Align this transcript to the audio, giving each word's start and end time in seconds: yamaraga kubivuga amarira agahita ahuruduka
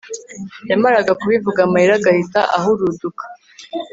yamaraga 0.69 1.11
kubivuga 1.21 1.59
amarira 1.67 1.93
agahita 1.97 2.39
ahuruduka 2.57 3.23